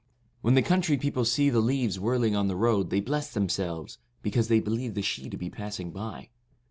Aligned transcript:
When 0.41 0.55
the 0.55 0.63
country 0.63 0.97
people 0.97 1.25
see 1.25 1.51
the 1.51 1.59
5 1.59 1.63
65 1.65 1.65
leaves 1.67 1.99
whirling 1.99 2.35
on 2.35 2.47
the 2.47 2.55
road 2.55 2.89
they 2.89 3.01
bless 3.01 3.29
them 3.31 3.47
selves, 3.49 3.99
because 4.23 4.47
they 4.47 4.59
believe 4.59 4.95
the 4.95 5.03
Sidhe 5.03 5.29
to 5.29 5.37
be 5.37 5.51
passing 5.51 5.91
by. 5.91 6.29